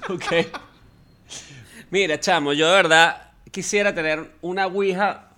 [0.08, 0.46] ok.
[1.90, 5.28] Mira, chamo, yo de verdad quisiera tener una Ouija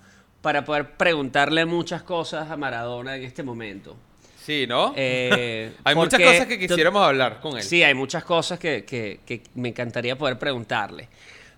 [0.41, 3.97] para poder preguntarle muchas cosas a Maradona en este momento.
[4.41, 4.93] Sí, ¿no?
[4.95, 7.63] Eh, hay muchas cosas que quisiéramos hablar con él.
[7.63, 11.09] Sí, hay muchas cosas que, que- que me encantaría poder preguntarle.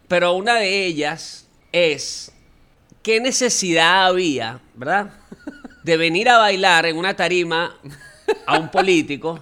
[0.09, 2.33] Pero una de ellas es,
[3.03, 5.11] ¿qué necesidad había, verdad?
[5.83, 7.77] De venir a bailar en una tarima
[8.47, 9.41] a un político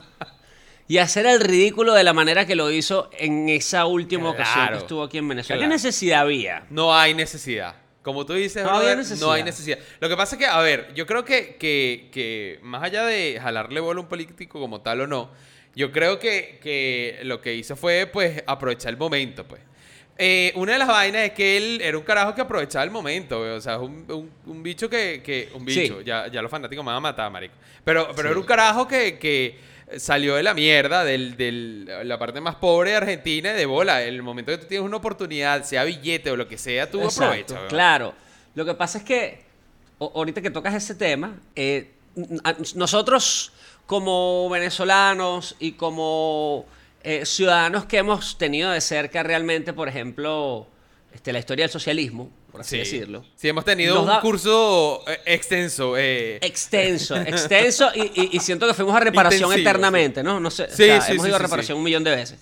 [0.87, 4.77] y hacer el ridículo de la manera que lo hizo en esa última ocasión que
[4.79, 5.59] estuvo aquí en Venezuela.
[5.59, 5.71] Claro.
[5.71, 6.67] ¿Qué necesidad había?
[6.71, 7.76] No hay necesidad.
[8.03, 9.26] Como tú dices, No brother, necesidad.
[9.26, 9.79] no hay necesidad.
[9.99, 13.39] Lo que pasa es que, a ver, yo creo que, que, que más allá de
[13.43, 15.31] jalarle bola a un político como tal o no,
[15.75, 19.62] yo creo que, que lo que hizo fue, pues, aprovechar el momento, pues.
[20.18, 23.39] Eh, una de las vainas es que él era un carajo que aprovechaba el momento,
[23.40, 23.51] güey.
[23.53, 26.04] O sea, es un, un- un bicho que, que- Un bicho, Sí.
[26.04, 27.54] ya, ya los fanáticos me van a matar, marico.
[27.85, 28.32] Pero, pero Sí.
[28.32, 29.59] era un carajo que, que
[29.99, 34.03] salió de la mierda, del- la parte más pobre de Argentina, y de bola.
[34.03, 37.25] El momento que tú tienes una oportunidad, sea billete o lo que sea, tú Exacto,
[37.25, 37.61] aprovechas.
[37.69, 38.15] Claro.
[38.55, 39.45] Lo que pasa es que
[39.99, 41.91] ahorita que tocas ese tema, eh,
[42.75, 43.53] nosotros
[43.87, 46.67] como venezolanos y como
[47.03, 50.67] eh, ciudadanos que hemos tenido de cerca realmente, por ejemplo,
[51.13, 52.79] este, la historia del socialismo, por así Sí.
[52.79, 53.25] decirlo.
[53.35, 55.97] Sí, hemos tenido Nos un da- curso eh, extenso.
[55.99, 60.39] eh, Extenso, extenso, y, y- y siento que fuimos a reparación Intensivo, eternamente, ¿no?
[60.39, 61.79] No sé, o Sí, sea, sí, hemos sí, ido a reparación sí.
[61.79, 62.39] un millón de veces.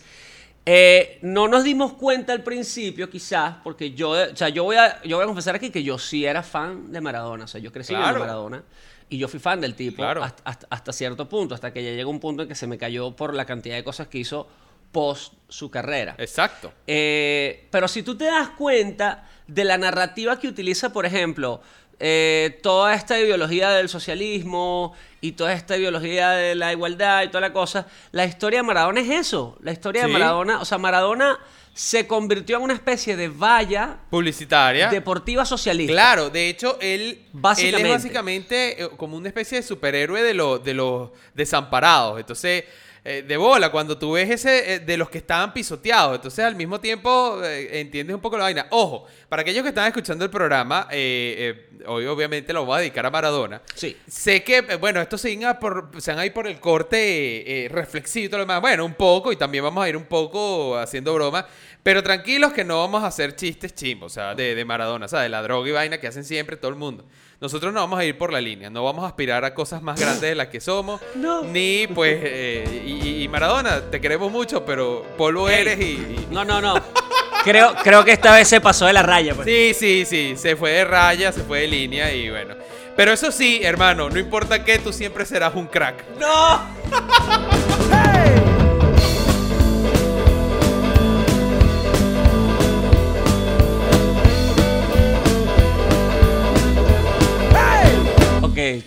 [0.67, 5.01] Eh, no nos dimos cuenta al principio, quizás, porque yo, o sea, yo voy a,
[5.03, 7.73] yo voy a confesar aquí que yo sí era fan de Maradona, o sea, yo
[7.73, 8.19] crecí Claro.
[8.21, 8.63] Maradona
[9.09, 10.23] y yo fui fan del tipo Claro.
[10.23, 12.77] hasta, hasta- hasta cierto punto, hasta que ya llegó un punto en que se me
[12.77, 14.47] cayó por la cantidad de cosas que hizo
[14.93, 16.15] post su carrera.
[16.19, 16.71] exacto.
[16.87, 21.61] Eh, pero si tú te das cuenta de la narrativa que utiliza, por ejemplo,
[22.05, 27.41] eh, toda esta ideología del socialismo y toda esta ideología de la igualdad y toda
[27.43, 29.57] la cosa, la historia de Maradona es eso.
[29.63, 30.09] La historia Sí.
[30.09, 31.39] de Maradona, o sea, Maradona
[31.75, 34.89] se convirtió en una especie de valla Publicitaria.
[34.91, 35.93] deportiva socialista.
[35.93, 37.81] Claro, de hecho, él, Básicamente.
[37.81, 42.19] él es básicamente eh, como una especie de superhéroe de, los de los desamparados.
[42.21, 42.65] Entonces,
[43.05, 46.55] eh, de bola, cuando tú ves ese eh, de los que estaban pisoteados, entonces al
[46.55, 48.69] mismo tiempo eh, entiendes un poco la vaina.
[48.71, 53.11] Ojo, para aquellos que están escuchando el programa, hoy obviamente lo voy a dedicar a
[53.11, 53.61] Maradona.
[53.75, 53.97] Sí.
[54.07, 58.29] Sé que, bueno, estos se por, se van a ir por el corte reflexivo y
[58.29, 58.61] todo lo demás.
[58.61, 61.45] Bueno, un poco, y también vamos a ir un poco haciendo broma.
[61.83, 65.09] Pero tranquilos que no vamos a hacer chistes chimbos, o sea, de, de Maradona, o
[65.09, 67.05] sea, de la droga y vaina que hacen siempre todo el mundo.
[67.43, 69.99] Nosotros no vamos a ir por la línea, no vamos a aspirar a cosas más
[69.99, 71.01] grandes de las que somos.
[71.17, 71.43] No.
[71.43, 75.83] Ni, pues, eh, y, y Maradona, te queremos mucho, pero polvo eres y...
[75.83, 76.75] y- No, no, no.
[77.43, 79.35] creo, creo que esta vez se pasó de la raya.
[79.35, 79.47] Pues.
[79.47, 82.55] Sí, sí, sí, se fue de raya, se fue de línea y bueno.
[82.97, 85.97] Pero eso sí, hermano, no importa qué, tú siempre serás un crack.
[86.21, 86.61] ¡No!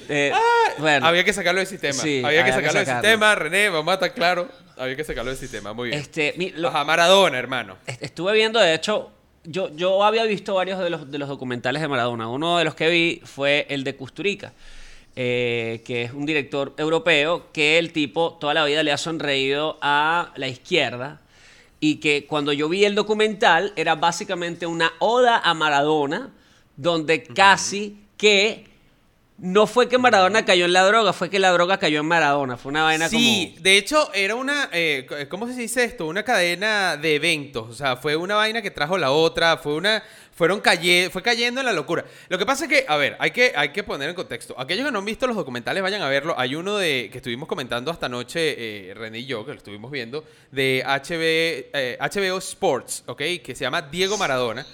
[0.09, 0.31] Eh,
[0.77, 1.05] bueno.
[1.05, 1.93] Había que sacarlo del sistema.
[2.01, 4.49] Sí, había que sacarlo del sistema, René, vamos a estar claro.
[4.77, 5.99] Había que sacarlo del sistema, muy bien.
[5.99, 7.77] Este, mi- lo- Ajá, Maradona, hermano.
[7.87, 9.11] est- estuve viendo, de hecho,
[9.45, 12.27] yo, yo había visto varios de los, de los documentales de Maradona.
[12.27, 14.51] Uno de los que vi fue el de Custurica,
[15.15, 19.77] eh, que es un director europeo que el tipo toda la vida le ha sonreído
[19.81, 21.21] a la izquierda
[21.79, 26.31] y que cuando yo vi el documental era básicamente una oda a Maradona,
[26.75, 28.65] donde casi que
[29.37, 32.55] no fue que Maradona cayó en la droga, fue que la droga cayó en Maradona.
[32.55, 33.63] Fue una vaina Sí, como...
[33.63, 36.05] de hecho era una, eh, ¿cómo se dice esto?
[36.07, 40.03] Una cadena de eventos, o sea, fue una vaina que trajo la otra, fue una,
[40.35, 42.05] fueron caye, fue cayendo en la locura.
[42.29, 44.53] Lo que pasa es que, a ver, hay que, hay que poner en contexto.
[44.59, 46.35] Aquellos que no han visto los documentales vayan a verlo.
[46.37, 49.89] Hay uno de que estuvimos comentando esta noche, eh, René y yo, que lo estuvimos
[49.89, 53.17] viendo, de HB, eh, HBO Sports, ¿ok?
[53.41, 54.65] Que se llama Diego Maradona.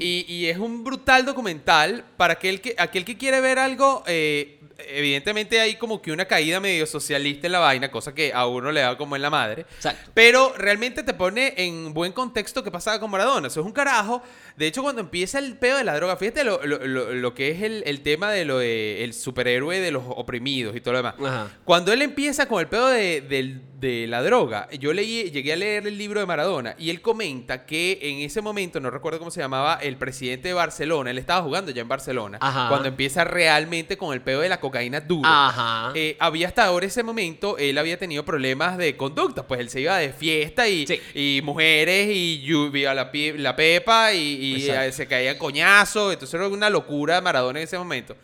[0.00, 4.02] y, y es un brutal documental para aquel que, aquel que quiere ver algo...
[4.06, 4.56] eh,
[4.88, 8.72] evidentemente hay como que una caída medio socialista en la vaina, cosa que a uno
[8.72, 9.62] le da como en la madre.
[9.76, 10.10] Exacto.
[10.14, 13.48] Pero realmente te pone en buen contexto qué pasaba con Maradona.
[13.48, 14.22] Eso es un carajo.
[14.56, 17.50] De hecho, cuando empieza el pedo de la droga, fíjate lo, lo- lo- lo que
[17.50, 20.98] es el, el tema de lo de el superhéroe de los oprimidos y todo lo
[20.98, 21.14] demás.
[21.24, 21.48] Ajá.
[21.64, 25.56] Cuando él empieza con el pedo de, del- de la droga, yo leí, llegué a
[25.56, 29.30] leer el libro de Maradona y él comenta que en ese momento, no recuerdo cómo
[29.30, 32.68] se llamaba, el presidente de Barcelona, él estaba jugando ya en Barcelona, Ajá.
[32.68, 34.69] cuando empieza realmente con el pedo de la cocaína
[35.06, 35.48] dura.
[35.48, 35.92] Ajá.
[35.94, 39.80] Eh, había hasta ahora ese momento, él había tenido problemas de conducta, pues él se
[39.80, 41.00] iba de fiesta y, Sí.
[41.14, 46.70] y mujeres y lluvia la, la pepa y, eh, se caían coñazos, entonces era una
[46.70, 48.16] locura Maradona en ese momento.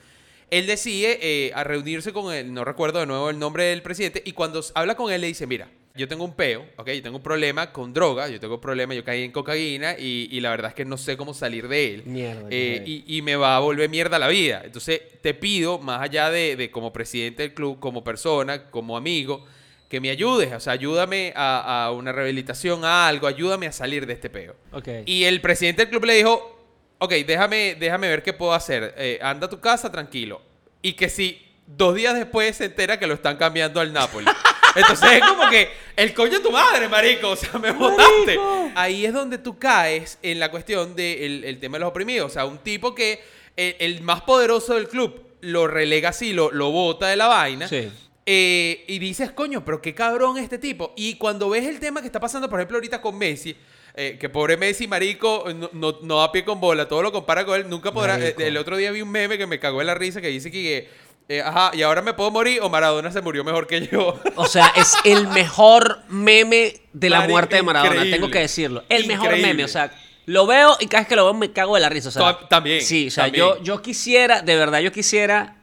[0.50, 4.22] Él decide eh, a reunirse con él, no recuerdo de nuevo el nombre del presidente,
[4.24, 6.90] y cuando habla con él le dice, mira, yo tengo un peo, ¿ok?
[6.90, 10.28] Yo tengo un problema con droga, yo tengo un problema, yo caí en cocaína y,
[10.30, 12.02] y la verdad es que no sé cómo salir de él.
[12.06, 14.62] Mierda, Eh, y, y me va a volver mierda la vida.
[14.64, 19.44] Entonces te pido, más allá de, de como presidente del club, como persona, como amigo,
[19.88, 20.52] que me ayudes.
[20.52, 24.56] O sea, ayúdame a, a una rehabilitación, a algo, ayúdame a salir de este peo.
[24.72, 24.88] Ok.
[25.06, 26.60] Y el presidente del club le dijo,
[26.98, 28.94] ok, déjame, déjame ver qué puedo hacer.
[28.98, 30.42] Eh, anda a tu casa tranquilo.
[30.82, 34.26] Y que si dos días después se entera que lo están cambiando al Napoli.
[34.76, 37.30] Entonces es como que el coño de tu madre, marico.
[37.30, 38.38] O sea, me botaste.
[38.74, 42.30] Ahí es donde tú caes en la cuestión del el tema de los oprimidos.
[42.30, 43.22] O sea, un tipo que
[43.56, 47.68] el, más poderoso del club lo relega así, lo, lo bota de la vaina.
[47.68, 47.90] Sí.
[48.28, 50.92] Eh, y dices, coño, pero qué cabrón este tipo.
[50.96, 53.56] Y cuando ves el tema que está pasando, por ejemplo, ahorita con Messi,
[53.94, 57.46] eh, que pobre Messi, marico, no, no, no da pie con bola, todo lo compara
[57.46, 58.18] con él, nunca podrá.
[58.18, 60.50] Eh, el otro día vi un meme que me cagó de la risa que dice
[60.50, 60.88] que,
[61.28, 64.18] eh, ajá, y ahora me puedo morir o Maradona se murió mejor que yo.
[64.36, 68.16] O sea, es el mejor meme de la muerte de Maradona, increíble.
[68.16, 68.84] tengo que decirlo.
[68.88, 69.90] El mejor meme, o sea,
[70.26, 72.08] lo veo y cada vez que lo veo me cago de la risa.
[72.08, 73.44] O sea, Ta- también, Sí, o sea, también.
[73.44, 75.56] Yo, yo quisiera, de verdad, yo quisiera,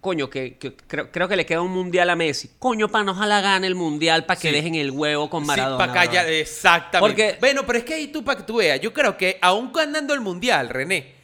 [0.00, 2.50] coño, que, que creo, creo que le queda un mundial a Messi.
[2.58, 4.54] Coño, para no ojalá gane el mundial, para que Sí.
[4.54, 5.84] dejen el huevo con Maradona.
[5.84, 7.00] Sí, para callar, exactamente.
[7.00, 9.72] Porque- bueno, pero es que ahí tú, para que tú veas, yo creo que aún
[9.72, 11.17] ganando el mundial, René,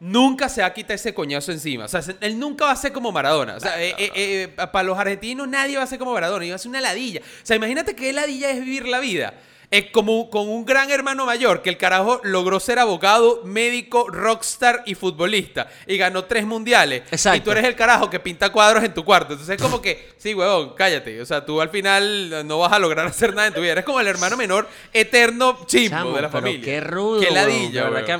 [0.00, 1.84] nunca se va a quitar ese coñazo encima.
[1.84, 3.56] O sea, se- él nunca va a ser como Maradona.
[3.56, 6.44] O sea, eh, eh, eh, para los argentinos nadie va a ser como Maradona.
[6.44, 7.20] Iba a ser una ladilla.
[7.20, 9.34] O sea, imagínate que ladilla es vivir la vida.
[9.70, 14.82] Es como con un gran hermano mayor que el carajo logró ser abogado, médico, rockstar
[14.84, 15.68] y futbolista.
[15.86, 17.02] Y ganó tres mundiales.
[17.12, 17.36] Exacto.
[17.36, 19.34] Y tú eres el carajo que pinta cuadros en tu cuarto.
[19.34, 21.20] Entonces es como que, sí, huevón, cállate.
[21.20, 23.70] O sea, tú al final no vas a lograr hacer nada en tu vida.
[23.72, 26.64] Eres como el hermano menor eterno chimbo Chamo, de la pero familia.
[26.64, 27.20] Qué rudo.
[27.20, 28.12] Qué ladilla, de, verdad que,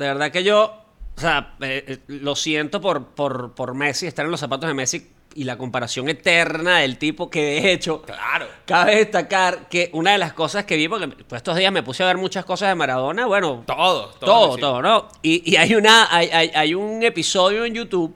[0.00, 0.85] de verdad que yo,
[1.16, 4.74] o sea, eh, eh, lo siento por, por, por Messi, estar en los zapatos de
[4.74, 8.46] Messi y la comparación eterna del tipo que de hecho, Claro.
[8.64, 12.02] cabe destacar que una de las cosas que vi, porque pues, estos días me puse
[12.02, 14.18] a ver muchas cosas de Maradona, bueno, Todo, todo.
[14.20, 14.60] todo, sí.
[14.60, 15.08] todo, ¿no?
[15.22, 18.14] Y, y hay, una, hay, hay, hay un episodio en YouTube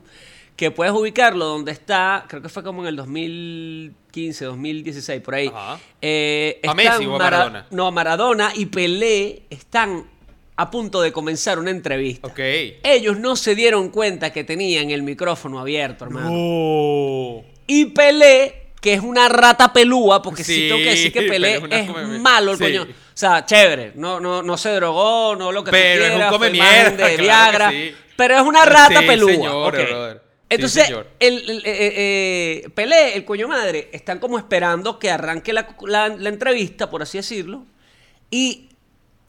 [0.56, 5.49] que puedes ubicarlo donde está, creo que fue como en el 2015, 2016, por ahí.
[5.55, 5.79] Ajá.
[6.02, 7.67] Eh, ¿A Messi o a Mara- Maradona?
[7.70, 10.05] No, Maradona y Pelé están
[10.60, 12.26] a punto de comenzar una entrevista.
[12.28, 12.38] Ok.
[12.82, 16.30] Ellos no se dieron cuenta que tenían el micrófono abierto, hermano.
[16.30, 17.44] No.
[17.66, 21.60] Y Pelé, que es una rata pelúa, porque sí, Sí, tengo que decir que Pelé
[21.60, 22.64] pero es, es una come- malo el sí.
[22.64, 22.82] coño.
[22.82, 22.86] O
[23.20, 26.32] sea, chévere, no, no, no se drogó, no lo que tú Pero es un quieras,
[26.32, 27.22] come fue imagen mierda, de claro
[27.58, 27.94] Viagra, sí.
[28.16, 29.30] pero es una rata pelúa.
[29.32, 30.22] señor, brother.
[30.48, 30.88] Entonces,
[31.20, 35.76] el, el- eh, eh, eh, Pelé, el coño madre, están como esperando que arranque la,
[35.86, 37.66] la- la entrevista, por así decirlo,
[38.30, 38.69] y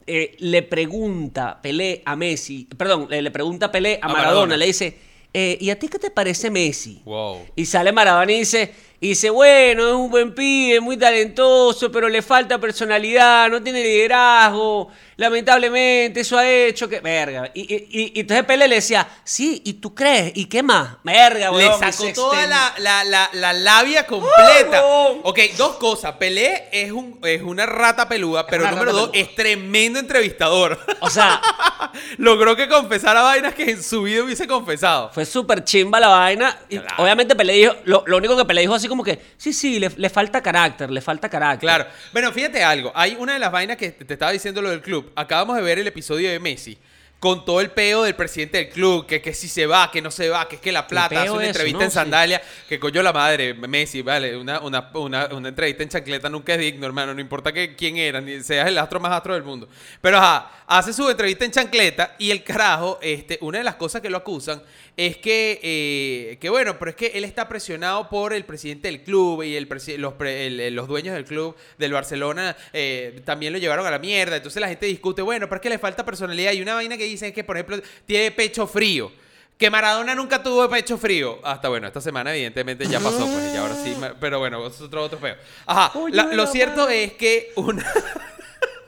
[0.06, 4.56] eh, le pregunta Pelé a Messi, perdón, le, le pregunta Pelé a, A Maradona, Maradona.
[4.56, 4.98] le dice,
[5.32, 7.00] eh, ¿y a ti qué te parece Messi?
[7.04, 7.38] Wow.
[7.56, 12.08] Y sale Maradona y dice, y dice, bueno, es un buen pibe, muy talentoso, pero
[12.08, 14.88] le falta personalidad, no tiene liderazgo,
[15.22, 17.00] lamentablemente eso ha hecho que...
[17.00, 17.50] Verga.
[17.54, 20.32] Y, y- y- y entonces Pele le decía, sí, ¿y tú crees?
[20.34, 20.96] ¿Y qué más?
[21.02, 21.72] Verga, Le weón.
[21.76, 24.84] y sacó toda la, la, la, la labia completa.
[24.84, 25.20] weón!
[25.22, 26.12] ok, dos cosas.
[26.16, 29.28] Pelé es, un, es una rata peluda, pero número dos, peluda.
[29.30, 30.78] es tremendo entrevistador.
[31.00, 31.40] O sea,
[32.18, 35.10] Logró que confesara vainas que en su vida hubiese confesado.
[35.12, 36.58] fue súper chimba la vaina.
[36.68, 39.78] Y obviamente Pelé dijo, lo, lo único que Pelé dijo así como que, sí, sí,
[39.78, 41.60] le, le falta carácter, le falta carácter.
[41.68, 41.86] Claro.
[42.12, 42.92] Bueno, fíjate algo.
[42.94, 45.11] Hay una de las vainas que te estaba diciendo lo del club.
[45.16, 46.78] Acabamos de ver el episodio de Messi.
[47.20, 50.10] Con todo el peo del presidente del club, que, que si se va, que no
[50.10, 51.84] se va, que es que la plata, hace una eso, entrevista ¿no?
[51.84, 51.94] en Sí.
[51.94, 56.54] sandalia, que coño la madre, Messi, vale, una, una, una, una entrevista en chancleta nunca
[56.54, 59.44] es digno, hermano, no importa que, quién era, ni seas el astro más astro del
[59.44, 59.68] mundo.
[60.00, 64.00] Pero ajá, hace su entrevista en chancleta y el carajo, este, una de las cosas
[64.00, 64.62] que lo acusan
[64.96, 69.02] es que, eh, que bueno, pero es que él está presionado por el presidente del
[69.02, 73.58] club y el los, pre- el- los dueños del club del Barcelona eh, también lo
[73.58, 74.36] llevaron a la mierda.
[74.36, 76.52] Entonces la gente discute, bueno, pero es que le falta personalidad.
[76.52, 79.10] Y una vaina que dicen es que, por ejemplo, tiene pecho frío.
[79.58, 81.38] Que Maradona nunca tuvo pecho frío.
[81.44, 83.94] Hasta bueno, esta semana evidentemente ya pasó, pues, y ahora sí.
[84.20, 85.36] Pero bueno, es otro, otro feo.
[85.66, 87.84] Ajá, la- lo cierto es que una...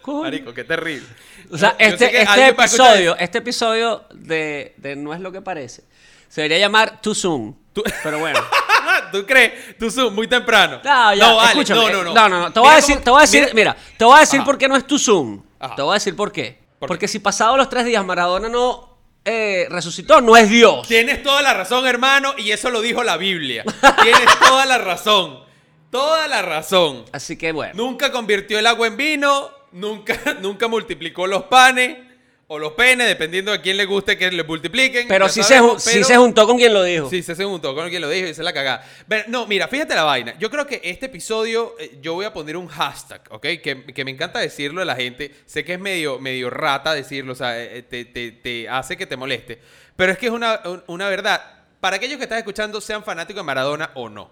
[0.05, 0.23] Coño.
[0.25, 1.07] Marico, qué terrible.
[1.51, 5.85] O sea, Yo este, este episodio, este episodio de, de No es lo que parece,
[6.29, 7.57] se debería llamar Too Soon.
[7.73, 8.39] Tú- Pero bueno.
[9.13, 9.79] ¿Tú crees?
[9.79, 10.81] Tú zoom, muy temprano.
[10.85, 11.81] No, ya, vale, escúchame.
[11.81, 12.15] no, no, no.
[12.15, 12.53] No, no, no.
[12.53, 14.45] Te voy a decir, cómo- te voy a decir, mira, te voy a decir Ajá.
[14.45, 15.43] por qué no es tu Zoom.
[15.59, 15.75] Ajá.
[15.75, 16.59] Te voy a decir por qué.
[16.79, 20.87] ¿Por Porque si pasados los tres días Maradona no eh, resucitó, no es Dios.
[20.87, 23.65] Tienes toda la razón, hermano, y eso lo dijo la Biblia.
[24.03, 25.41] Tienes toda la razón.
[25.91, 27.05] Toda la razón.
[27.13, 27.73] Así que bueno.
[27.75, 31.99] Nunca convirtió el agua en vino, nunca, nunca multiplicó los panes.
[32.47, 35.09] o los penes, dependiendo de quién le guste que le multipliquen.
[35.09, 37.09] Pero sí, sabemos, se, sí pero- se juntó con quien lo dijo.
[37.09, 38.87] Sí, se juntó con quien lo dijo y se la cagada.
[39.09, 40.35] Pero, no, mira, fíjate la vaina.
[40.39, 43.43] Yo creo que este episodio, eh, yo voy a poner un hashtag, ¿ok?
[43.63, 45.35] Que, que me encanta decirlo a la gente.
[45.47, 49.07] Sé que es medio, medio rata decirlo, o sea, eh, te, te- te hace que
[49.07, 49.59] te moleste.
[49.97, 51.43] Pero es que es una, un- una verdad.
[51.81, 54.31] Para aquellos que están escuchando, sean fanáticos de Maradona o no.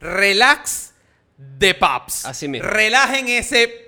[0.00, 0.92] Relax
[1.38, 2.26] de paps.
[2.26, 2.68] Así mismo.
[2.68, 3.85] Relajen ese...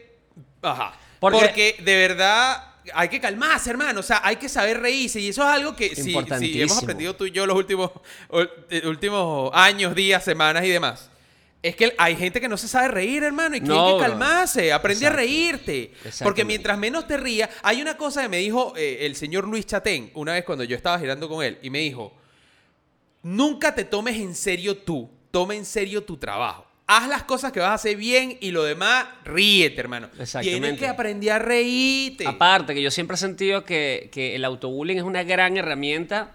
[0.63, 0.93] Ajá.
[1.21, 2.65] Porque- Porque de verdad...
[2.95, 4.01] Hay que calmarse, hermano.
[4.01, 5.21] O sea, hay que saber reírse.
[5.21, 7.91] Y eso es algo que si, si hemos aprendido tú y yo los últimos,
[8.71, 11.11] eh, últimos años, días, semanas y demás.
[11.61, 14.01] Es que hay gente que no se sabe reír, hermano, y que No, hay que
[14.09, 15.93] calmarse, aprende a reírte.
[16.23, 19.67] Porque mientras menos te rías, hay una cosa que me dijo eh, el señor Luis
[19.67, 22.15] Chatén una vez cuando yo estaba girando con él, y me dijo,
[23.23, 26.65] nunca te tomes en serio tú, toma en serio tu trabajo.
[26.91, 30.09] Haz las cosas que vas a hacer bien y lo demás, ríete, hermano.
[30.09, 30.79] Tienes Exactamente.
[30.79, 32.27] que aprender a reírte.
[32.27, 36.33] Aparte, que yo siempre he sentido que, que el autobullying es una gran herramienta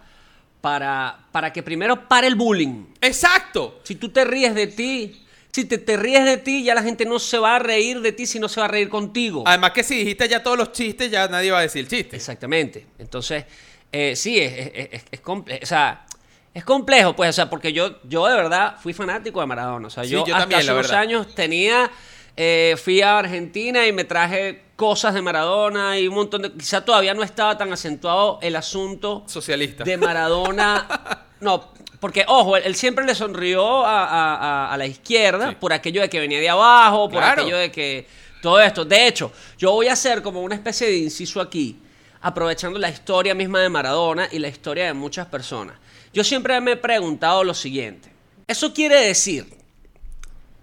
[0.61, 2.85] para, para que primero pare el bullying.
[3.01, 3.81] Exacto.
[3.83, 7.03] Si tú te ríes de ti, si te, te ríes de ti, ya la gente
[7.05, 9.43] no se va a reír de ti, sino se va a reír contigo.
[9.47, 12.15] Además que si dijiste ya todos los chistes, ya nadie va a decir el chiste.
[12.15, 12.85] Exactamente.
[12.99, 13.43] Entonces,
[13.91, 16.05] eh, sí, es, es, es- es comple- o sea,
[16.53, 19.87] es complejo, pues, o sea, porque yo, yo de verdad fui fanático de Maradona.
[19.87, 21.89] O sea, Sí, yo, yo hasta también, hace unos años tenía,
[22.37, 26.51] eh, fui a Argentina y me traje cosas de Maradona y un montón de...
[26.53, 29.83] Quizá todavía no estaba tan acentuado el asunto Socialista.
[29.83, 30.87] de Maradona.
[31.43, 35.55] No, porque, ojo, él, él siempre le sonrió a, a- a- a la izquierda Sí.
[35.59, 37.41] por aquello de que venía de abajo, por Claro.
[37.41, 38.07] aquello de que
[38.41, 38.85] todo esto.
[38.85, 41.81] De hecho, yo voy a hacer como una especie de inciso aquí,
[42.21, 45.75] aprovechando la historia misma de Maradona y la historia de muchas personas.
[46.13, 48.09] Yo siempre me he preguntado lo siguiente.
[48.47, 49.45] Eso quiere decir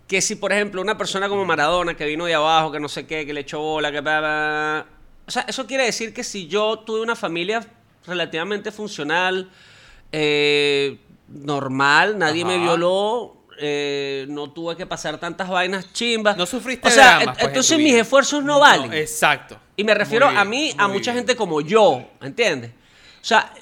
[0.07, 3.07] que si, por ejemplo, una persona como Maradona, que vino de abajo, que no sé
[3.07, 4.01] qué, que le echó bola, que...
[4.01, 4.87] bla, bla,
[5.27, 7.65] O sea, eso quiere decir que si yo tuve una familia
[8.07, 9.51] relativamente funcional,
[10.13, 16.37] eh, normal, nadie me violó, eh, no tuve que pasar tantas vainas chimbas.
[16.37, 18.01] No sufriste O sea, dramas, pues, en entonces mis vida.
[18.03, 18.93] esfuerzos no valen.
[18.93, 19.59] exacto.
[19.77, 21.25] Y me refiero a mí, a mucha bien.
[21.25, 22.71] gente como yo, ¿entiendes?
[22.71, 23.53] O sea,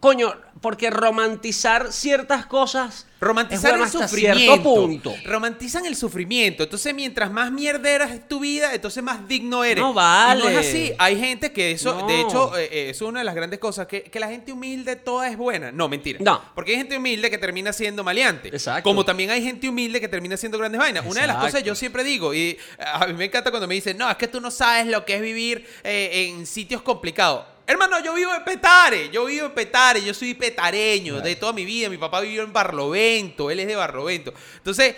[0.00, 4.38] coño, porque romantizar ciertas cosas Romantizar es el sufrimiento.
[4.38, 5.14] cierto punto.
[5.24, 6.62] Romantizan el sufrimiento.
[6.62, 9.82] Entonces, mientras más mierderas es tu vida, entonces más digno eres.
[9.82, 10.42] No Y vale.
[10.44, 10.92] no es así.
[10.98, 12.06] Hay gente que eso, No.
[12.06, 14.94] de hecho, eh, eh, es una de las grandes cosas, que, que la gente humilde
[14.94, 15.72] toda es buena.
[15.72, 16.20] No, mentira.
[16.22, 16.40] No.
[16.54, 18.48] Porque hay gente humilde que termina siendo maleante.
[18.50, 18.88] Exacto.
[18.88, 21.04] Como también hay gente humilde que termina siendo grandes vainas.
[21.04, 23.98] Una de las cosas yo siempre digo, y a mí me encanta cuando me dicen,
[23.98, 27.44] no, es que tú no sabes lo que es vivir eh, en sitios complicados.
[27.68, 31.66] Hermano, yo vivo en Petare, yo vivo en Petare, yo soy petareño de toda mi
[31.66, 31.90] vida.
[31.90, 34.32] Mi papá vivió en Barlovento, él es de Barlovento.
[34.56, 34.94] Entonces,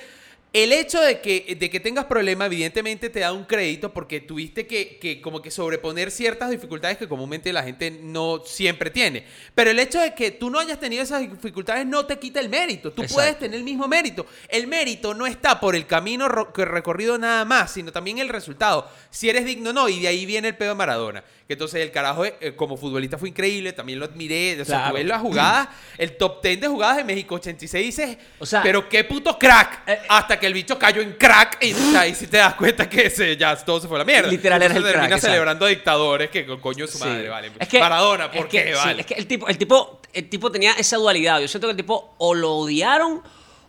[0.53, 4.69] el hecho de que, de que tengas problemas, evidentemente te da un crédito porque tuviste
[4.69, 9.25] que, que como que sobreponer ciertas dificultades que comúnmente la gente no siempre tiene.
[9.55, 12.49] Pero el hecho de que tú no hayas tenido esas dificultades no te quita el
[12.49, 12.93] mérito.
[12.93, 13.15] Tú Exacto.
[13.15, 14.27] puedes tener el mismo mérito.
[14.49, 18.89] El mérito no está por el camino recorrido nada más, sino también el resultado.
[19.11, 19.89] Si eres digno o no.
[19.89, 21.25] Y de ahí viene el pedo de Maradona.
[21.51, 24.57] Que entonces el carajo eh, como futbolista fue increíble, también lo admiré.
[24.61, 25.03] O sea, Claro.
[25.03, 29.03] las jugadas, el top 10 de jugadas de México 86 dices, O sea, pero qué
[29.03, 29.83] puto crack.
[29.89, 32.55] eh, hasta que el bicho cayó en crack y o sea, ahí sí te das
[32.55, 34.29] cuenta que ya todo se fue a la mierda.
[34.31, 35.27] Literal era Entonces el crack, termina exacto.
[35.33, 37.05] celebrando dictadores que con coño su Sí.
[37.05, 37.51] madre, vale.
[37.59, 39.01] Es que- Maradona, ¿por es que- sí, vale.
[39.01, 41.41] es que el tipo, el, tipo, el tipo tenía esa dualidad.
[41.41, 43.23] Yo siento que el tipo o lo odiaron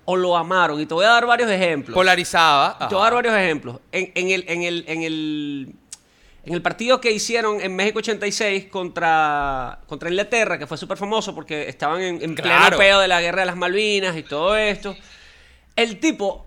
[0.06, 0.80] o lo amaron.
[0.80, 1.96] Y te voy a dar varios ejemplos.
[1.96, 2.78] Polarizaba.
[2.88, 3.78] Te voy a dar varios ejemplos.
[3.92, 5.74] En, en el, en, el, en, el,
[6.44, 11.36] en el partido que hicieron en México 86 contra, contra Inglaterra, que fue súper famoso
[11.36, 12.62] porque estaban en, en Claro.
[12.62, 14.96] pleno peo de la guerra de las Malvinas y todo esto.
[15.76, 16.46] El tipo,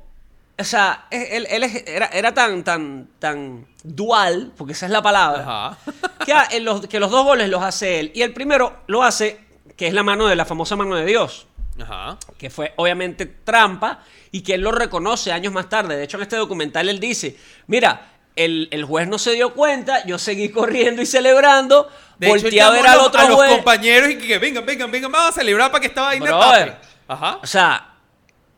[0.58, 5.02] o sea, él, él es- era, era tan, tan, tan dual, porque esa es la
[5.02, 5.78] palabra, Ajá.
[6.24, 8.12] que, en los, que los dos goles los hace él.
[8.14, 9.38] Y el primero lo hace,
[9.76, 11.46] que es la mano de la famosa mano de Dios
[11.80, 12.18] Ajá.
[12.38, 15.96] que fue obviamente trampa y que él lo reconoce años más tarde.
[15.96, 17.36] De hecho, en este documental él dice,
[17.68, 21.88] mira, el, el juez no se dio cuenta, yo seguí corriendo y celebrando,
[22.18, 23.50] De hecho, volteé a llamó ver a al otro a los juez.
[23.54, 26.76] compañeros y que vengan, vengan, vengan, vamos a celebrar para que esta vaina Brother.
[27.06, 27.38] Ajá.
[27.42, 27.94] O sea,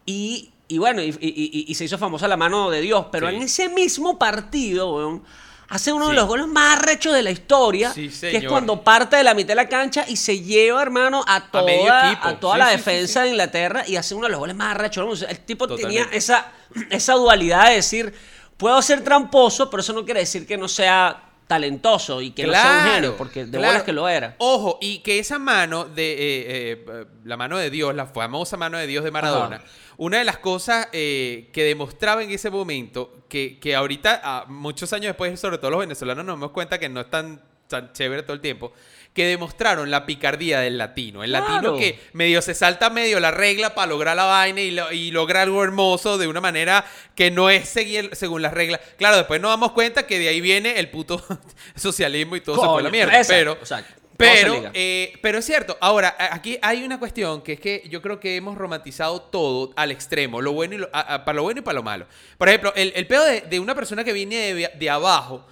[0.04, 3.36] y, y bueno, y, y- se hizo famosa la mano de Dios, pero Sí.
[3.36, 5.24] en ese mismo partido, weón,
[5.68, 9.16] hace uno de los goles más arrechos de la historia, Sí, que es cuando parte
[9.16, 12.68] de la mitad de la cancha y se lleva, hermano, a toda, a toda la
[12.68, 14.76] defensa de Inglaterra y hace uno de los goles más
[15.18, 16.52] sea, El tipo tenía esa,
[16.90, 18.14] esa dualidad de decir,
[18.56, 22.52] puedo ser tramposo, pero eso no quiere decir que no sea talentoso y que no
[22.52, 23.66] sea un genio, porque de claro.
[23.66, 24.34] bolas que lo era.
[24.38, 28.78] Ojo, y que esa mano de eh, eh, la mano de Dios, la famosa mano
[28.78, 29.64] de Dios de Maradona, Ajá.
[29.96, 34.92] una de las cosas eh, que demostraba en ese momento, que, que ahorita, ah, muchos
[34.92, 38.22] años después, sobre todo los venezolanos, nos damos cuenta que no es tan tan chévere
[38.22, 38.72] todo el tiempo,
[39.16, 41.24] que demostraron la picardía del latino.
[41.24, 41.48] El Claro.
[41.48, 45.10] latino que medio se salta medio la regla para lograr la vaina y, lo- y
[45.10, 46.84] logra algo hermoso de una manera
[47.16, 48.80] que no es seguir según las reglas.
[48.98, 51.20] Claro, después nos damos cuenta que de ahí viene el puto
[51.74, 53.18] socialismo y todo se fue a la Coño, mierda.
[53.26, 53.94] pero, exacto.
[54.18, 55.76] Pero, eh, pero es cierto.
[55.80, 59.90] Ahora, aquí hay una cuestión que es que yo creo que hemos romantizado todo al
[59.90, 62.06] extremo, lo bueno y lo- a- a- para lo bueno y para lo malo.
[62.38, 65.46] Por ejemplo, el, el pedo de, de una persona que viene de, de abajo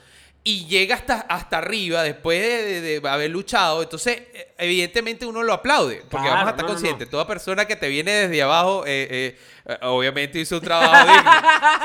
[0.46, 5.42] y llega hasta, hasta arriba después de, de- de haber luchado, entonces eh, evidentemente uno
[5.42, 7.10] lo aplaude, porque Claro, vamos a estar no, conscientes, no.
[7.12, 11.30] toda persona que te viene desde abajo, eh, eh, obviamente hizo un trabajo digno.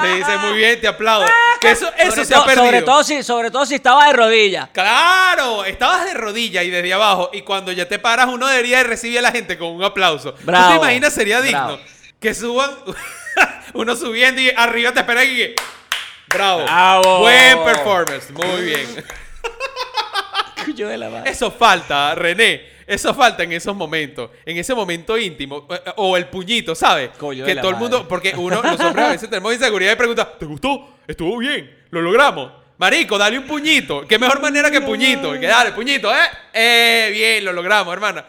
[0.02, 1.26] Te dice muy bien, te aplaudo.
[1.62, 2.66] Que eso, eso sobre, se ha perdido.
[2.66, 4.68] sobre, todo si, sobre todo si estaba de rodillas.
[4.74, 8.84] Claro, estabas de rodilla y desde abajo y cuando ya te paras uno debería de
[8.84, 10.34] recibir a la gente con un aplauso.
[10.34, 11.80] ¿Tú te imaginas sería digno bravo.
[12.20, 12.72] que suban
[13.74, 15.56] uno subiendo y arriba te esperan y que
[16.34, 16.64] bravo.
[16.64, 17.20] Bravo.
[17.20, 18.88] Buen performance, muy bien.
[20.66, 21.32] Coño de la madre.
[21.32, 22.80] Eso falta, René.
[22.86, 27.12] Eso falta en esos momentos, en ese momento íntimo eh, eh, o el puñito, ¿sabes?
[27.20, 28.10] Coño que de la todo el mundo, madre.
[28.10, 30.98] porque uno, los hombres a veces tenemos inseguridad y pregunta, ¿te gustó?
[31.08, 31.84] ¿Estuvo bien?
[31.92, 32.52] ¿Lo logramos?
[32.80, 34.08] Marico, dale un puñito.
[34.08, 35.34] ¿Qué mejor manera que puñito?
[35.34, 36.20] Que dale, puñito, ¿eh?
[36.52, 38.26] Eh, bien, lo logramos, hermana.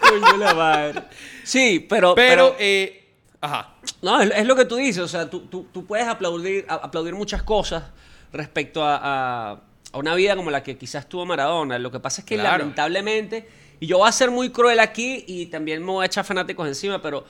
[0.00, 1.02] Coño de la madre.
[1.44, 2.14] Sí, pero.
[2.14, 3.04] Pero, pero- eh,
[3.40, 3.69] ajá.
[4.02, 6.74] No, es, es lo que tú dices, o sea, tú, tú- tú puedes aplaudir, a-
[6.74, 7.84] aplaudir muchas cosas
[8.32, 9.60] respecto a, a-
[9.92, 11.78] a una vida como la que quizás tuvo Maradona.
[11.78, 12.58] Lo que pasa es que Claro.
[12.58, 13.48] lamentablemente,
[13.80, 16.66] y yo voy a ser muy cruel aquí y también me voy a echar fanáticos
[16.68, 17.24] encima, pero,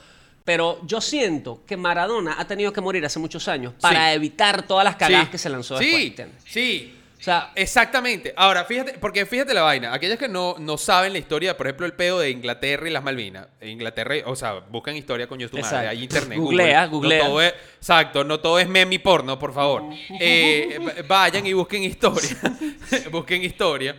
[0.45, 4.15] pero yo siento que Maradona ha tenido que morir hace muchos años para Sí.
[4.15, 5.31] evitar todas las cagadas Sí.
[5.31, 6.05] que se lanzó sí, después.
[6.07, 6.43] ¿entiendes?
[6.45, 8.33] Sí, O sea, Exactamente.
[8.35, 9.93] Ahora, fíjate, porque fíjate la vaina.
[9.93, 13.03] Aquellos que no, no saben la historia, por ejemplo, el peo de Inglaterra y las
[13.03, 13.45] Malvinas.
[13.61, 15.87] Inglaterra, o sea, buscan historia con tu madre.
[15.89, 16.39] Hay internet.
[16.39, 17.09] Googlea, Google.
[17.09, 17.19] googlea.
[17.23, 19.83] No todo es- exacto, no todo es meme y porno, por favor.
[20.19, 22.35] Eh, vayan y busquen historia.
[23.11, 23.95] busquen historia.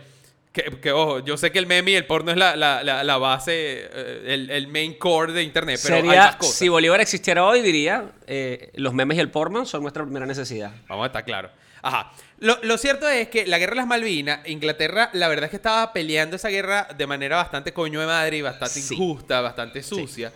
[0.51, 3.03] Que, que, ojo, yo sé que el meme y el porno es la, la, la,
[3.05, 3.53] la base,
[3.91, 6.55] eh, el, el main core de internet, pero hay sería, más cosas.
[6.55, 10.71] si Bolívar existiera hoy, diría, eh, los memes y el porno son nuestra primera necesidad.
[10.87, 11.51] Vamos a estar claros.
[11.81, 12.11] Ajá.
[12.43, 15.55] Lo, lo cierto es que la guerra de las Malvinas, Inglaterra, la verdad es que
[15.55, 18.93] estaba peleando esa guerra de manera bastante coño de madre y bastante Sí.
[18.95, 20.33] injusta, bastante sucia.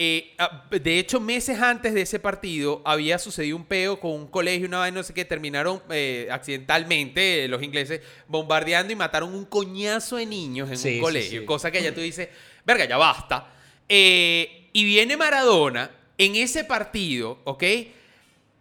[0.00, 4.28] Eh, ah, de hecho, meses antes de ese partido había sucedido un peo con un
[4.28, 9.34] colegio, una vaina, no sé qué, terminaron eh, accidentalmente eh, los ingleses bombardeando y mataron
[9.34, 11.44] un coñazo de niños en Sí, un colegio.
[11.44, 12.28] Cosa que ya tú dices,
[12.64, 13.52] verga, ya basta.
[13.88, 17.64] Y viene Maradona en ese partido, ¿ok?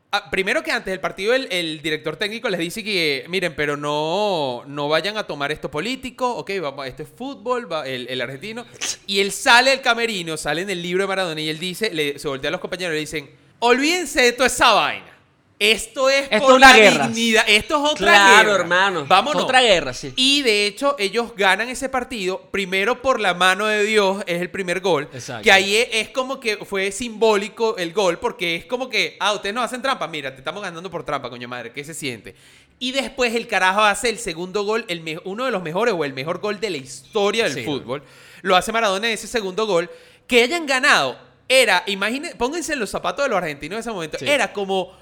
[0.09, 4.63] Ah, primero que antes del partido, el, director técnico les dice que, miren, pero no,
[4.65, 8.65] no vayan a tomar esto político, ok, vamos, esto es fútbol, va- el, el argentino.
[9.05, 12.17] Y él sale del camerino, sale en el libro de Maradona y él dice, le,
[12.19, 15.16] se voltea a los compañeros y le dicen, olvídense de toda esa vaina.
[15.59, 17.07] Esto es Esto por una la guerra.
[17.07, 18.61] dignidad, esto es otra Claro, guerra.
[18.61, 19.05] hermano.
[19.07, 19.43] Vámonos.
[19.43, 20.13] Otra guerra, sí.
[20.15, 24.51] Y de hecho, ellos ganan ese partido, primero por la mano de Dios, es el
[24.51, 25.09] primer gol.
[25.11, 25.41] Exacto.
[25.43, 29.55] Que ahí es, como que fue simbólico el gol, porque es como que, ah, ustedes
[29.55, 32.35] no hacen trampa, mira, te estamos ganando por trampa, coño madre, ¿qué se siente?
[32.77, 36.13] Y después el carajo hace el segundo gol, el uno de los mejores o el
[36.13, 37.63] mejor gol de la historia del Sí.
[37.63, 38.03] fútbol.
[38.43, 39.89] Lo hace Maradona en ese segundo gol.
[40.27, 41.17] Que hayan ganado,
[41.49, 44.27] era, imagínense, pónganse en los zapatos de los argentinos en ese momento, Sí.
[44.29, 44.93] era como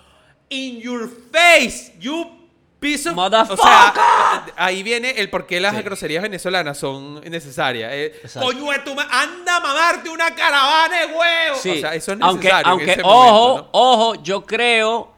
[0.49, 2.25] in your face, you
[2.79, 3.13] piece of...
[3.13, 3.57] O Motherfucker.
[3.57, 5.81] sea, ahí viene el por qué las Sí.
[5.81, 7.91] groserías venezolanas son necesarias.
[7.93, 11.61] Eh, coño de tu anda a mamarte una caravana de huevos.
[11.61, 11.69] Sí.
[11.71, 12.65] O sea, eso es aunque, necesario.
[12.67, 13.69] en aunque ese ojo, momento, ¿no?
[13.71, 15.15] ojo, yo creo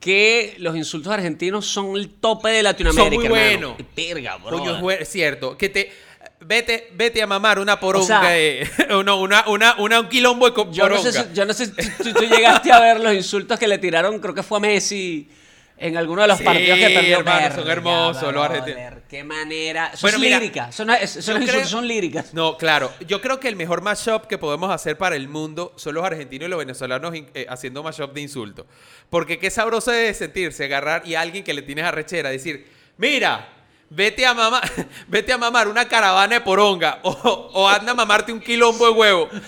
[0.00, 3.10] que los insultos argentinos son el tope de Latinoamérica.
[3.10, 3.74] Son muy buenos.
[3.96, 4.58] Verga, bro.
[4.58, 5.56] Coño, es cierto.
[5.56, 5.92] Que te...
[6.40, 8.68] Vete, vete a mamar una poronga sea- de...
[8.88, 11.72] no, una, una, una, un quilombo de Yo no sé, si- yo no sé si
[11.72, 15.28] tú, tú llegaste a ver los insultos que le tiraron, creo que fue a Messi
[15.76, 17.18] en alguno de los Sí, partidos que perdió.
[17.18, 18.92] hermano, son hermosos los argentinos.
[19.08, 19.90] Qué manera.
[19.92, 20.70] Eso Bueno, es mira, lírica.
[21.02, 22.32] Yo insultos creo- son líricas.
[22.32, 22.92] No, claro.
[23.08, 26.46] Yo creo que el mejor mashup que podemos hacer para el mundo son los argentinos
[26.46, 28.66] y los venezolanos eh, haciendo mashup de insultos.
[29.10, 33.48] Porque qué sabroso es sentirse, agarrar y alguien que le tienes arrechera, decir, mira,
[33.94, 34.62] vete a mamar,
[35.08, 37.10] vete a mamar una caravana de poronga o,
[37.54, 39.28] o anda a mamarte un quilombo de huevo.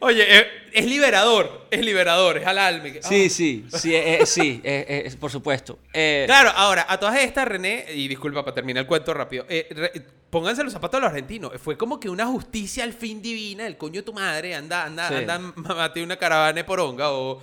[0.00, 2.88] Oye, eh, es liberador, es liberador, es al alma.
[3.02, 5.78] Sí, sí, sí, eh, eh, sí, eh, eh, por supuesto.
[5.92, 9.92] Claro, ahora, a todas estas, René, y disculpa para terminar el cuento rápido, re-
[10.30, 11.52] pónganse los zapatos de los argentinos.
[11.62, 15.08] Fue como que una justicia al fin divina, el coño de tu madre, anda, anda,
[15.08, 15.14] Sí.
[15.14, 17.12] anda, mamate una caravana de poronga.
[17.12, 17.40] O,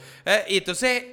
[0.49, 1.03] y entonces,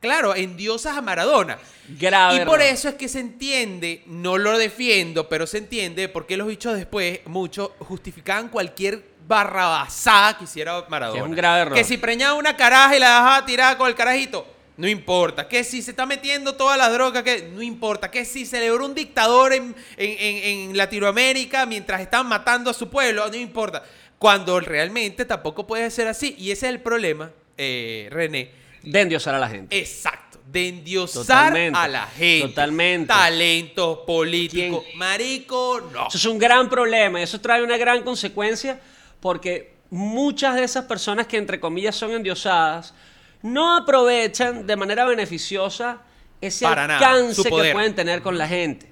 [0.00, 1.58] claro, endiosas a Maradona.
[1.98, 6.26] Grave y por eso es que se entiende, no lo defiendo, pero se entiende por
[6.26, 11.18] qué los bichos después, muchos, justificaban cualquier barrabasada que hiciera Maradona.
[11.20, 11.74] Que es un grave error.
[11.74, 14.46] Que si preñaba una caraja y la dejaba tirada con el carajito.
[14.76, 15.46] no importa.
[15.46, 18.10] Que si se está metiendo todas las drogas, que no importa.
[18.10, 22.88] Que si celebró un dictador en, en- en- en Latinoamérica mientras están matando a su
[22.88, 23.82] pueblo, no importa.
[24.18, 26.34] Cuando realmente tampoco puede ser así.
[26.38, 28.52] Y ese es el problema, eh, René.
[28.82, 29.78] De endiosar a la gente.
[29.78, 30.38] Exacto.
[30.46, 31.78] De endiosar Totalmente.
[31.78, 32.48] a la gente.
[32.48, 33.06] Totalmente.
[33.06, 34.84] Talentos políticos.
[34.96, 36.08] Marico, no.
[36.08, 38.80] Eso es un gran problema y eso trae una gran consecuencia
[39.20, 42.94] porque muchas de esas personas que entre comillas son endiosadas
[43.42, 46.02] no aprovechan de manera beneficiosa
[46.40, 48.86] ese Para alcance que pueden tener con la gente.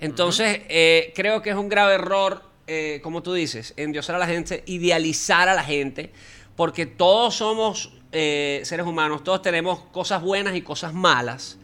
[0.00, 4.26] Entonces, eh, creo que es un grave error, eh, como tú dices, endiosar a la
[4.26, 6.12] gente, idealizar a la gente,
[6.54, 11.58] porque todos somos eh, seres humanos, todos tenemos cosas buenas y cosas malas.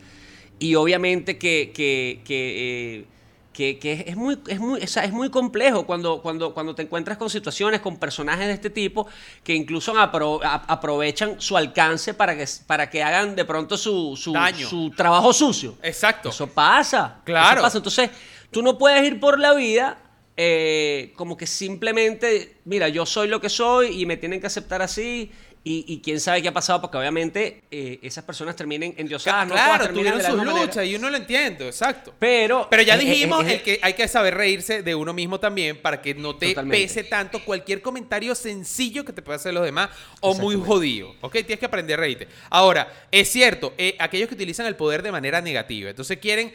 [0.58, 3.04] Y obviamente que, que, que, eh,
[3.52, 6.82] que- que es, muy, es, muy, o sea, es muy complejo cuando, cuando, cuando te
[6.82, 9.06] encuentras con situaciones, con personajes de este tipo,
[9.44, 14.16] que incluso apro- a- aprovechan su alcance para que, para que hagan de pronto su,
[14.16, 14.68] su, Daño.
[14.68, 15.76] su trabajo sucio.
[15.82, 16.28] Exacto.
[16.30, 17.20] Eso pasa.
[17.24, 17.54] Claro.
[17.56, 17.78] Eso pasa.
[17.78, 18.10] Entonces,
[18.50, 19.98] tú no puedes ir por la vida
[20.36, 24.80] eh, como que simplemente, mira, yo soy lo que soy y me tienen que aceptar
[24.80, 25.30] así.
[25.64, 29.46] Y, y quién sabe qué ha pasado, porque obviamente eh, esas personas terminen endiosadas.
[29.46, 32.12] no claro, terminan tuvieron de la sus luchas y uno lo entiende, exacto.
[32.18, 35.38] Pero, Pero ya eh, dijimos eh, el que hay que saber reírse de uno mismo
[35.38, 36.82] también para que no te Totalmente.
[36.82, 41.14] pese tanto cualquier comentario sencillo que te pueda hacer los demás o muy jodido.
[41.20, 41.32] ¿Ok?
[41.34, 42.26] Tienes que aprender a reírte.
[42.50, 46.52] Ahora, es cierto, eh, aquellos que utilizan el poder de manera negativa, entonces quieren,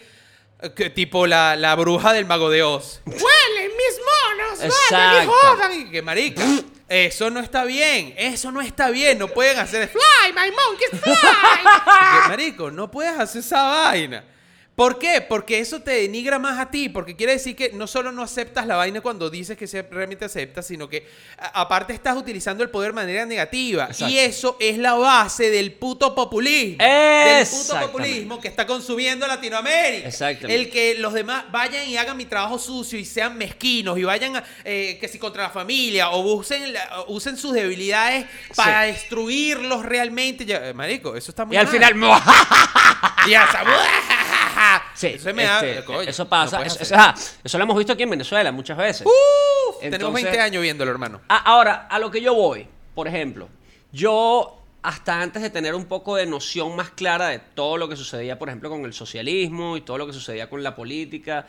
[0.62, 3.00] eh, que, tipo la, la bruja del mago de Oz.
[3.06, 4.60] ¡Huelen mis monos!
[4.60, 5.32] ¡Vayan y Exacto.
[5.32, 5.80] jodan!
[5.80, 6.44] Y que marica.
[6.90, 11.18] Eso no está bien, eso no está bien, no pueden hacer fly, my monkeys fly.
[12.30, 14.24] Marico, no puedes hacer esa vaina.
[14.78, 15.22] ¿Por qué?
[15.28, 18.68] Porque eso te denigra más a ti, porque quiere decir que no solo no aceptas
[18.68, 21.10] la vaina cuando dices que realmente aceptas, sino que
[21.52, 23.86] aparte estás utilizando el poder de manera negativa.
[23.86, 24.08] Exacto.
[24.14, 26.78] Y eso es la base del puto populismo.
[26.84, 30.10] Del puto populismo que está consumiendo Latinoamérica.
[30.10, 30.54] Exactamente.
[30.62, 34.36] El que los demás vayan y hagan mi trabajo sucio y sean mezquinos y vayan
[34.36, 38.84] a, eh, que si contra la familia o usen, la- o usen sus debilidades para
[38.84, 40.46] destruirlos realmente.
[40.46, 41.74] Ya, eh, marico, eso está muy Y al mal.
[41.74, 41.94] final,
[43.28, 43.64] Y hasta-
[44.98, 46.58] sí, Eso me da- este, eso pasa.
[46.64, 46.82] eso, hacer.
[46.82, 49.06] eso- ah, eso lo hemos visto aquí en Venezuela muchas veces.
[49.08, 51.22] Uf, tenemos Entonces- 20 años viéndolo, hermano.
[51.30, 53.48] A- ahora, a lo que yo voy, por ejemplo,
[53.92, 57.96] yo hasta antes de tener un poco de noción más clara de todo lo que
[57.96, 61.46] sucedía, por ejemplo, con el socialismo y todo lo que sucedía con la política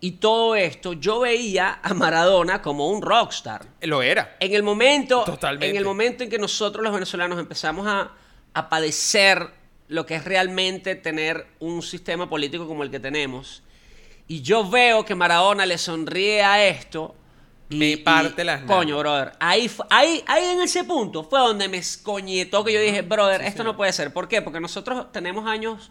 [0.00, 3.64] y todo esto, yo veía a Maradona como un rockstar.
[3.82, 4.36] Lo era.
[4.38, 5.70] En el momento, Totalmente.
[5.70, 8.10] en el momento en que nosotros los venezolanos empezamos a,
[8.52, 9.48] a padecer
[9.88, 13.62] lo que es realmente tener un sistema político como el que tenemos,
[14.26, 17.14] y yo veo que Maradona le sonríe a esto.
[17.70, 18.76] y- Me y- parte las nalgas.
[18.76, 19.32] Coño, brother.
[19.40, 23.64] Ahí, ahí, ahí en ese punto fue donde me escoñetó que yo dije, brother, esto
[23.64, 24.12] no puede ser.
[24.12, 24.42] ¿Por qué?
[24.42, 25.90] Porque nosotros tenemos años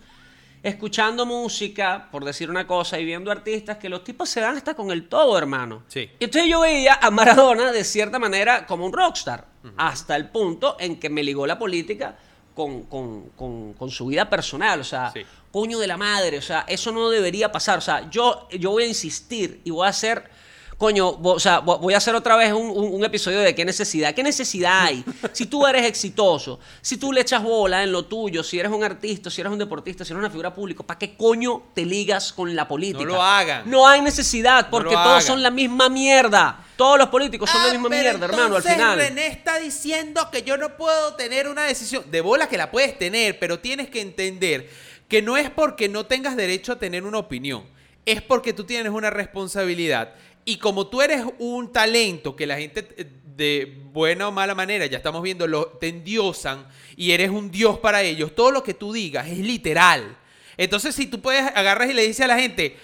[0.62, 4.76] escuchando música, por decir una cosa, y viendo artistas que los tipos se dan hasta
[4.76, 5.84] con el todo, hermano.
[5.88, 6.10] Sí.
[6.20, 9.46] Y entonces yo veía a Maradona de cierta manera como un rockstar,
[9.78, 12.18] hasta el punto en que me ligó la política
[12.54, 14.80] con, con- con- con su vida personal.
[14.80, 15.22] O sea, Sí.
[15.52, 17.78] coño de la madre, o sea, eso no debería pasar.
[17.78, 20.30] O sea, yo, yo voy a insistir y voy a hacer.
[20.78, 23.64] Coño, o sea, vo- voy a hacer otra vez un, un- un episodio de qué
[23.64, 24.14] necesidad.
[24.14, 25.04] ¿Qué necesidad hay?
[25.32, 28.84] Si tú eres exitoso, si tú le echas bola en lo tuyo, si eres un
[28.84, 32.34] artista, si eres un deportista, si eres una figura pública, ¿para qué coño te ligas
[32.34, 33.06] con la política?
[33.06, 33.70] lo hagan.
[33.70, 35.22] No hay necesidad, porque todos hagan.
[35.22, 36.66] son la misma mierda.
[36.76, 38.98] Todos los políticos son Ah, la misma pero mierda, hermano, al entonces final.
[38.98, 42.04] René está diciendo que yo no puedo tener una decisión.
[42.10, 44.70] De bola que la puedes tener, pero tienes que entender
[45.08, 47.64] que no es porque no tengas derecho a tener una opinión.
[48.06, 50.14] Es porque tú tienes una responsabilidad.
[50.46, 54.86] Y como tú eres un talento que la gente eh, de buena o mala manera,
[54.86, 58.74] ya estamos viendo, lo, te endiosan y eres un dios para ellos, todo lo que
[58.74, 60.18] tú digas es literal.
[60.58, 62.78] Entonces, si tú puedes agarras y le dices a la gente,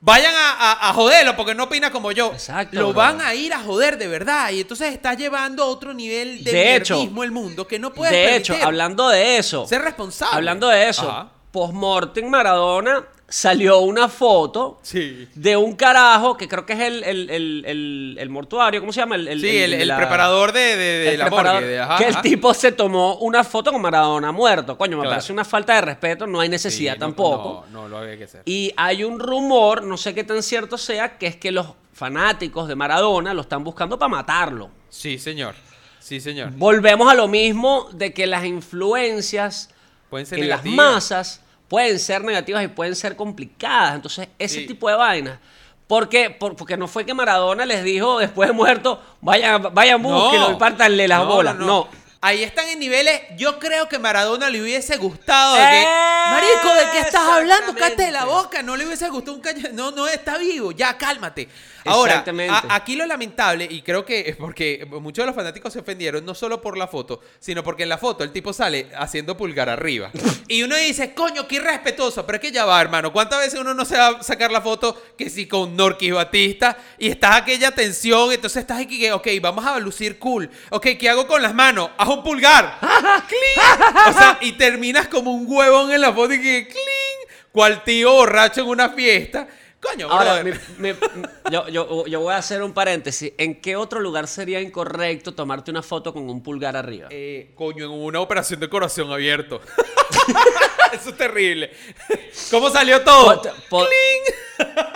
[0.00, 2.96] vayan a, a- a joderlo porque no opina como yo, Exacto, lo bro.
[2.98, 4.50] van a ir a joder de verdad.
[4.50, 7.92] Y entonces estás llevando a otro nivel de, De hecho- mierdismo el mundo que no
[7.92, 10.36] puedes De hecho, hablando de eso, Ser responsable.
[10.36, 11.32] hablando de eso, Ajá.
[11.50, 15.28] post-mortem Maradona salió una foto Sí.
[15.34, 19.16] de un carajo que creo que es el, el, el, mortuario, ¿cómo se llama?
[19.16, 21.74] El, Sí, el, la- preparador de, de- la preparador, morgue.
[21.74, 22.22] de- ajá, que el ajá.
[22.22, 24.78] tipo se tomó una foto con Maradona muerto.
[24.78, 25.10] Coño, me Claro.
[25.16, 27.66] parece una falta de respeto, no hay necesidad Sí, no, tampoco.
[27.72, 28.42] No, no lo había que hacer.
[28.44, 32.68] Y hay un rumor, no sé qué tan cierto sea, que es que los fanáticos
[32.68, 34.70] de Maradona lo están buscando para matarlo.
[34.88, 35.54] Sí, señor.
[35.98, 36.50] Sí, señor.
[36.52, 39.70] Volvemos a lo mismo de que las influencias
[40.10, 43.94] Pueden ser en las masas pueden ser negativas y pueden ser complicadas.
[43.96, 44.66] Entonces, ese Sí.
[44.66, 45.38] tipo de vainas.
[45.86, 46.30] ¿Por qué?
[46.30, 50.54] Por- porque no fue que Maradona les dijo después de muerto, vayan, vayan, búsquenlo y
[50.56, 51.54] pártanle las No, bolas.
[51.56, 51.88] no, No.
[52.26, 53.20] Ahí están en niveles.
[53.36, 55.54] Yo creo que Maradona le hubiese gustado.
[55.54, 55.86] de que,
[56.32, 57.72] Marico, ¿de qué estás hablando?
[57.72, 58.64] Cállate de la boca.
[58.64, 59.68] No le hubiese gustado un caño.
[59.74, 60.72] No, no está vivo.
[60.72, 61.48] Ya, cálmate.
[61.84, 65.78] Ahora, a- aquí lo lamentable, y creo que es porque muchos de los fanáticos se
[65.78, 69.36] ofendieron, no solo por la foto, sino porque en la foto el tipo sale haciendo
[69.36, 70.10] pulgar arriba.
[70.48, 72.26] y uno dice, coño, qué irrespetuoso.
[72.26, 73.12] Pero es que ya va, hermano.
[73.12, 76.76] ¿Cuántas veces uno no se va a sacar la foto que sí con Norquis Batista
[76.98, 78.32] y estás aquella tensión?
[78.32, 80.50] Entonces estás aquí ok, vamos a lucir cool.
[80.70, 81.90] Ok, ¿qué hago con las manos?
[81.96, 82.78] Haz un pulgar.
[83.28, 84.08] ¡Cling!
[84.08, 87.36] O sea, y terminas como un huevón en la foto y que, ¡cling!
[87.52, 89.46] Cual tío borracho en una fiesta.
[89.80, 90.60] Coño, Ahora, brother.
[90.78, 90.96] mi- mi-
[91.52, 93.32] yo, yo- yo voy a hacer un paréntesis.
[93.38, 97.08] ¿En qué otro lugar sería incorrecto tomarte una foto con un pulgar arriba?
[97.10, 99.60] Eh, coño, en una operación de corazón abierto.
[100.92, 101.70] Eso es terrible.
[102.50, 103.42] ¿Cómo salió todo?
[103.42, 103.86] Po- po-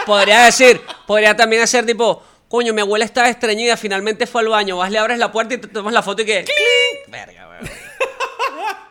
[0.07, 4.77] podría decir, podría también hacer tipo, coño, mi abuela estaba estreñida, finalmente fue al baño,
[4.77, 6.45] vas, le abres la puerta y te tomas la foto y que...
[6.45, 7.13] ¡Cling!
[7.13, 7.71] Verga, weón.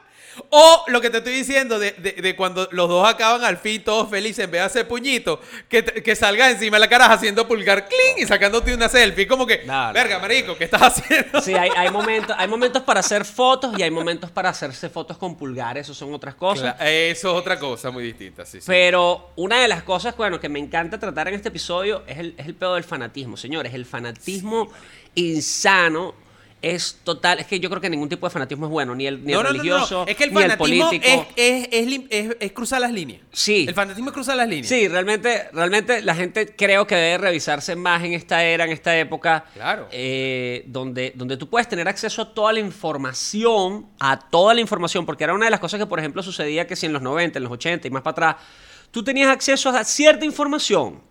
[0.51, 3.83] O lo que te estoy diciendo de, de- de cuando los dos acaban al fin
[3.83, 7.47] todos felices en vez de hacer puñito, que, que salgas encima de la cara haciendo
[7.47, 9.27] pulgar cling y sacándote una selfie.
[9.27, 11.39] Como que, No, verga, no, marico, ¿qué estás haciendo?
[11.41, 15.17] Sí, hay, hay momentos, hay momentos para hacer fotos y hay momentos para hacerse fotos
[15.19, 16.75] con pulgares, eso son otras cosas.
[16.77, 18.65] Cla- Eso es otra cosa muy distinta, sí, sí.
[18.67, 22.33] Pero una de las cosas, bueno, que me encanta tratar en este episodio es el,
[22.37, 23.73] es el pedo del fanatismo, señores.
[23.75, 24.69] El fanatismo
[25.13, 26.15] insano
[26.61, 27.39] es total.
[27.39, 29.37] Es que yo creo que ningún tipo de fanatismo es bueno, ni el, ni el
[29.37, 31.05] no, no, religioso, Es que el ni el político.
[31.35, 33.21] es, es, es- es cruzar las líneas.
[33.31, 33.65] Sí.
[33.67, 34.67] El fanatismo es cruzar las líneas.
[34.67, 38.97] Sí, realmente, realmente la gente creo que debe revisarse más en esta era, en esta
[38.97, 39.45] época.
[39.53, 39.87] Claro.
[39.91, 45.05] eh, donde, donde tú puedes tener acceso a toda la información, a toda la información,
[45.05, 47.37] porque era una de las cosas que, por ejemplo, sucedía que si en los 90,
[47.39, 48.45] en los 80 y más para atrás,
[48.91, 51.01] tú tenías acceso a cierta información.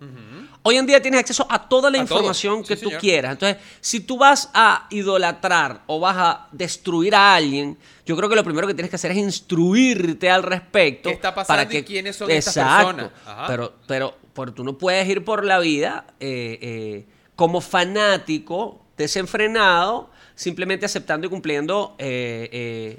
[0.62, 3.00] Hoy en día tienes acceso a toda la A información que tú señor.
[3.00, 3.32] quieras.
[3.32, 8.36] Entonces, si tú vas a idolatrar o vas a destruir a alguien, yo creo que
[8.36, 11.08] lo primero que tienes que hacer es instruirte al respecto.
[11.08, 12.86] ¿Qué está pasando para que, y quiénes son estas Exacto.
[12.96, 13.12] personas?
[13.26, 13.46] Ajá.
[13.46, 20.10] Pero, pero, pero tú no puedes ir por la vida eh, eh, como fanático, desenfrenado,
[20.34, 22.98] simplemente aceptando y cumpliendo eh,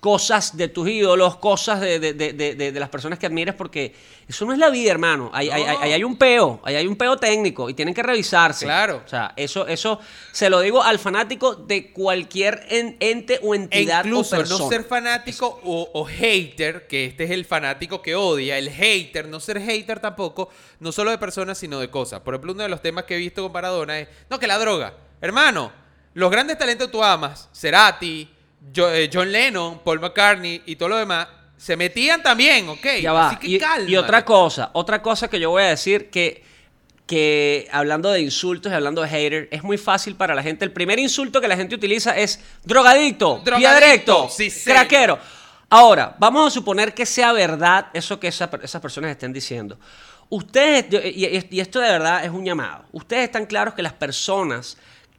[0.00, 3.94] cosas de tus ídolos, cosas de, de- de- de- las personas que admiras, porque
[4.28, 5.30] eso no es la vida, hermano.
[5.32, 8.66] Ahí hay, hay- hay un peo, ahí hay un peo técnico y tienen que revisarse.
[8.66, 9.02] Claro.
[9.04, 9.98] O sea, eso, eso
[10.32, 14.64] se lo digo al fanático de cualquier en- ente o E entidad incluso o persona.
[14.64, 19.26] no ser fanático o, o hater, que este es el fanático que odia, el hater,
[19.28, 22.20] no ser hater tampoco, no solo de personas, sino de cosas.
[22.20, 24.58] Por ejemplo, uno de los temas que he visto con Maradona es, no, que la
[24.58, 24.94] droga.
[25.20, 25.72] Hermano,
[26.14, 28.28] los grandes talentos que tú amas, Cerati,
[28.74, 32.86] Eh, John Lennon, Paul McCartney y todo lo demás, se metían también, ¿ok?
[33.00, 33.28] Ya va.
[33.30, 36.44] Así que y, otra cosa, otra cosa que yo voy a decir que,
[37.06, 40.64] que hablando de insultos y hablando de hater, es muy fácil para la gente.
[40.64, 44.78] El primer insulto que la gente utiliza es drogadicto, Drogadicto, sí, señor.
[44.80, 45.18] craquero.
[45.70, 49.78] Ahora, vamos a suponer que sea verdad eso que esa- esas personas estén diciendo.
[50.28, 51.26] Ustedes, y-
[51.56, 54.76] y esto de verdad es un llamado, ustedes están claros que las personas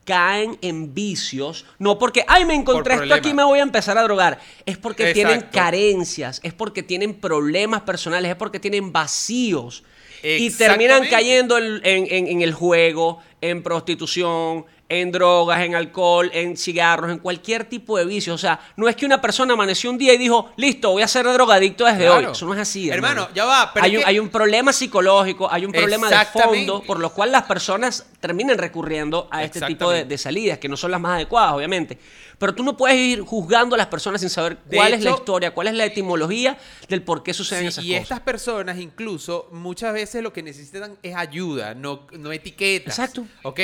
[0.07, 4.03] caen en vicios, no porque, ay, me encontré esto aquí, me voy a empezar a
[4.03, 4.39] drogar.
[4.65, 9.83] Es porque tienen carencias, es porque tienen problemas personales, es porque tienen vacíos.
[10.23, 16.29] Y terminan cayendo en, en- en- en el juego, en prostitución, en drogas, en alcohol,
[16.33, 18.33] en cigarros, en cualquier tipo de vicio.
[18.33, 21.07] O sea, no es que una persona amaneció un día y dijo, listo, voy a
[21.07, 22.27] ser drogadicto desde Claro.
[22.27, 22.31] hoy.
[22.33, 22.89] Eso no es así.
[22.89, 26.09] Hermano, Hermano, ya va, pero hay, un, que- hay un problema psicológico, hay un problema
[26.09, 30.69] de fondo, por lo cual las personas terminan recurriendo a este tipo de, salidas, que
[30.69, 31.97] no son las más adecuadas, obviamente.
[32.39, 35.51] Pero tú no puedes ir juzgando a las personas sin saber cuál es la historia,
[35.51, 36.55] cuál es la etimología
[36.87, 38.03] del por qué suceden Sí, esas y cosas.
[38.03, 42.99] estas personas incluso muchas veces lo que necesitan es ayuda, no, no etiquetas.
[42.99, 43.25] Exacto.
[43.43, 43.59] ¿Ok?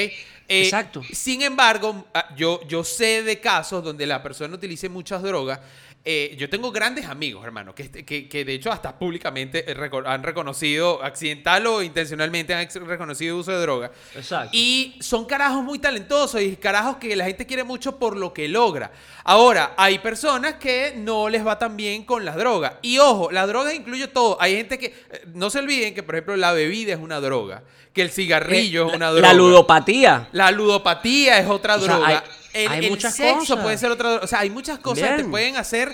[0.47, 1.01] Eh, Exacto.
[1.11, 5.59] Sin embargo, ah, yo, yo sé de casos donde la persona utilice muchas drogas.
[6.05, 9.89] Eh, yo tengo grandes amigos, hermano, que, este- que, que de hecho hasta públicamente eh,
[10.05, 13.89] han reconocido, accidental o intencionalmente han reconocido uso de droga.
[14.13, 14.49] Exacto.
[14.51, 18.49] Y son carajos muy talentosos y carajos que la gente quiere mucho por lo que
[18.49, 18.91] logra.
[19.23, 22.73] Ahora, hay personas que no les va tan bien con las drogas.
[22.81, 24.35] Y ojo, la droga incluye todo.
[24.41, 27.63] Hay gente que, eh, no se olviden que, por ejemplo, la bebida es una droga,
[27.93, 29.29] que el cigarrillo Eh, es una droga.
[29.29, 30.27] La ludopatía.
[30.33, 32.07] La ludopatía es otra O sea, droga.
[32.09, 33.59] hay- el hay el muchas sexo cosas.
[33.59, 34.25] puede ser otra droga.
[34.25, 35.93] O sea, hay muchas cosas que te pueden hacer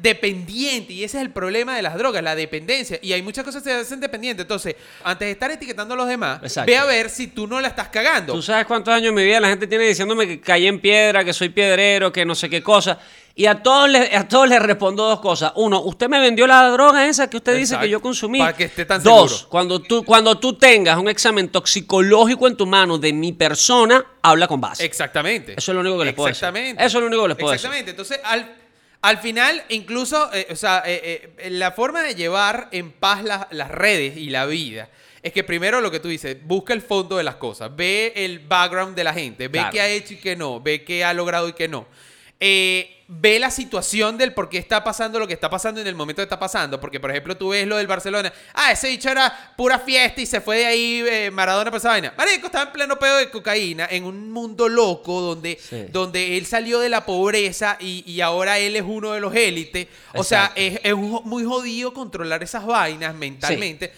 [0.00, 2.98] dependiente y ese es el problema de las drogas, la dependencia.
[3.02, 4.44] Y hay muchas cosas que se hacen dependientes.
[4.44, 6.70] Entonces, antes de estar etiquetando a los demás, Exacto.
[6.70, 8.32] ve a ver si tú no la estás cagando.
[8.32, 11.24] Tú sabes cuántos años en mi vida la gente tiene diciéndome que caí en piedra,
[11.24, 12.98] que soy piedrero, que no sé qué cosa.
[13.38, 15.52] Y a todos les, a todos les respondo dos cosas.
[15.56, 18.38] Uno, usted me vendió la droga esa que usted dice que yo consumí.
[18.38, 19.48] Para que esté tan Dos, seguro.
[19.50, 24.48] cuando tú, cuando tú tengas un examen toxicológico en tu mano de mi persona, habla
[24.48, 24.84] con base.
[24.86, 25.52] Exactamente.
[25.54, 26.36] Eso es lo único que le puedo decir.
[26.38, 26.82] Exactamente.
[26.82, 27.66] Eso es lo único que le puedo decir.
[27.66, 27.90] Exactamente.
[27.90, 28.54] Entonces, al,
[29.02, 33.48] al final, incluso, eh, o sea, eh, eh, la forma de llevar en paz la-
[33.50, 34.88] las redes y la vida
[35.22, 38.38] es que primero lo que tú dices, busca el fondo de las cosas, ve el
[38.38, 39.72] background de la gente, ve Claro.
[39.72, 41.86] qué ha hecho y qué no, ve qué ha logrado y qué no.
[42.38, 45.94] Eh, ve la situación del por qué está pasando lo que está pasando en el
[45.94, 46.80] momento que está pasando.
[46.80, 48.32] Porque, por ejemplo, tú ves lo del Barcelona.
[48.52, 51.88] Ah, ese bicho era pura fiesta y se fue de ahí eh, Maradona por esa
[51.90, 52.12] vaina.
[52.18, 55.86] Marico, estaba en pleno pedo de cocaína en un mundo loco donde, Sí.
[55.90, 59.86] donde él salió de la pobreza y, y ahora él es uno de los élites.
[60.14, 63.92] O sea, es, es muy jodido controlar esas vainas mentalmente.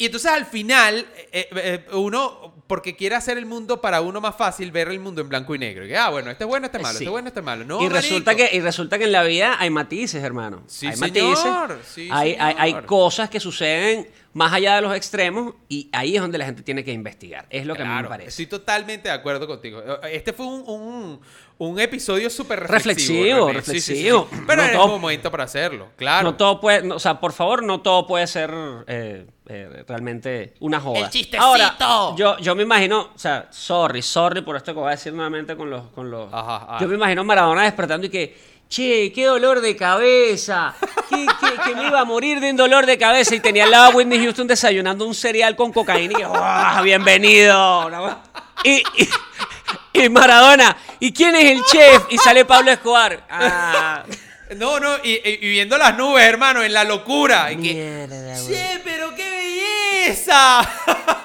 [0.00, 4.36] Y entonces al final, eh, eh, uno, porque quiere hacer el mundo para uno más
[4.36, 5.84] fácil, ver el mundo en blanco y negro.
[5.84, 7.02] Y, ah, bueno, este es bueno, este es malo, Sí.
[7.02, 7.64] este es bueno, este es malo.
[7.64, 8.48] No, y, resulta marico.
[8.48, 10.62] que, y resulta que en la vida hay matices, hermano.
[10.68, 11.68] Sí, hay señor.
[11.70, 11.92] matices.
[11.92, 12.86] Sí, hay, hay- hay señor.
[12.86, 16.84] cosas que suceden más allá de los extremos y ahí es donde la gente tiene
[16.84, 17.46] que investigar.
[17.50, 18.28] Es lo que a mí me Claro, parece.
[18.28, 19.82] estoy totalmente de acuerdo contigo.
[20.04, 21.20] Este fue un, un,
[21.58, 23.48] un episodio súper reflexivo.
[23.50, 24.28] Reflexivo, reflexivo.
[24.46, 26.22] Pero No es todo- un momento para hacerlo, claro.
[26.22, 28.54] No todo puede, no, o sea, por favor, no todo puede ser
[28.86, 31.00] eh, eh, realmente una joda.
[31.00, 31.42] El chistecito.
[31.42, 31.74] Ahora,
[32.16, 35.56] yo, yo me imagino, o sea, sorry, sorry por esto que voy a decir nuevamente
[35.56, 36.32] con los, con los.
[36.32, 36.78] Ajá, ajá.
[36.80, 38.36] Yo me imagino a Maradona despertando y que,
[38.68, 40.74] che, qué dolor de cabeza,
[41.08, 43.70] que, que- que me iba a morir de un dolor de cabeza y tenía al
[43.70, 47.90] lado a Whitney Houston desayunando un cereal con cocaína y que, bienvenido.
[48.64, 49.08] Y, y,
[50.04, 52.04] y Maradona, ¿y quién es el chef?
[52.10, 53.24] Y sale Pablo Escobar.
[53.30, 54.04] Ah,
[54.56, 55.18] No, no, y,
[55.50, 57.52] viendo las nubes, hermano, en la locura.
[57.52, 58.46] Y que, mierda, güey.
[58.54, 59.27] ¡Che, pero qué
[60.08, 60.60] belleza!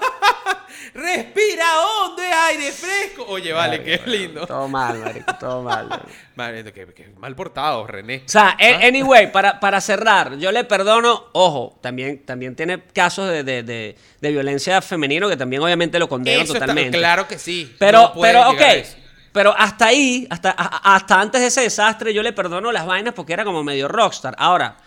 [0.94, 3.26] Respira hondo, es aire fresco.
[3.28, 4.46] Oye, vale, qué lindo.
[4.46, 5.90] Todo mal, marico, todo mal.
[6.74, 8.22] qué, qué mal portado, René.
[8.26, 8.86] O sea, ¿Ah?
[8.86, 13.98] anyway, para, para cerrar, yo le perdono, ojo, también, también tiene casos de, de- de-
[14.22, 16.98] de violencia femenino que también obviamente lo condeno Eso está- totalmente.
[17.00, 17.76] claro que sí.
[17.80, 18.62] Pero, No pero, ok.
[19.32, 23.16] Pero hasta ahí, hasta, a- hasta antes de ese desastre, yo le perdono las vainas
[23.16, 24.36] porque era como medio rockstar.
[24.38, 24.78] Ahora,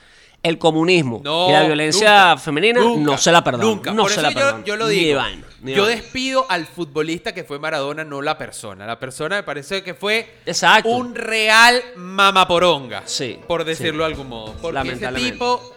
[0.42, 3.64] el comunismo No, y la violencia nunca, femenina nunca, no se la perdono.
[3.66, 3.92] Nunca.
[3.92, 4.64] No Por se eso la yo, perdono.
[4.64, 5.20] yo lo Ni digo.
[5.62, 8.86] ni yo despido al futbolista que fue Maradona, no la persona.
[8.86, 10.88] La persona me parece que fue Exacto.
[10.88, 13.02] un real mamaporonga.
[13.06, 13.68] Sí, Por sí.
[13.68, 14.54] decirlo de algún modo.
[14.60, 15.74] Porque ese tipo,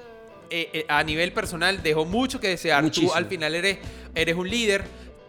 [0.49, 2.83] eh, eh, a nivel personal, dejó mucho que desear.
[2.83, 3.11] Muchísimo.
[3.11, 3.77] Tú al final eres,
[4.13, 4.83] eres un líder,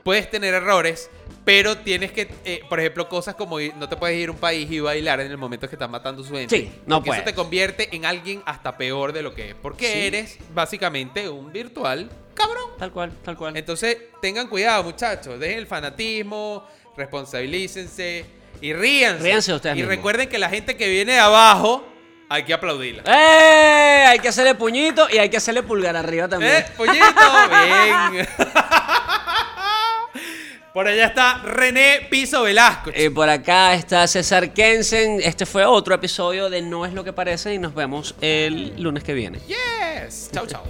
[0.04, 1.10] puedes tener errores.
[1.44, 4.70] Pero tienes que, eh, por ejemplo, cosas como no te puedes ir a un país
[4.70, 6.54] y bailar en el momento que estás matando a su gente.
[6.56, 7.24] Sí, no porque eso puedes.
[7.24, 9.54] te convierte en alguien hasta peor de lo que es.
[9.54, 9.98] Porque Sí.
[10.00, 12.70] eres básicamente un virtual cabrón.
[12.78, 13.56] Tal cual, tal cual.
[13.56, 15.40] Entonces, tengan cuidado, muchachos.
[15.40, 18.24] Dejen el fanatismo, responsabilícense
[18.60, 19.22] y ríanse.
[19.24, 19.96] Ríanse ustedes Y mismos.
[19.96, 21.86] recuerden que la gente que viene de abajo,
[22.28, 23.02] hay que aplaudirla.
[23.06, 24.04] ¡Eh!
[24.08, 26.56] Hay que hacerle puñito y hay que hacerle pulgar arriba también.
[26.56, 27.04] ¿Eh, pollito?
[28.12, 28.28] Bien.
[30.72, 32.92] Por allá está René Piso Velasco.
[32.94, 35.20] Y por acá está César Kensen.
[35.20, 39.02] Este fue otro episodio de No es lo que parece y nos vemos el lunes
[39.02, 39.40] que viene.
[39.48, 40.30] Yes.
[40.32, 40.62] Chau, chau.